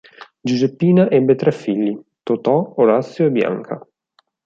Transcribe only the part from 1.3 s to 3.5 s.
tre figli; Totò, Orazio e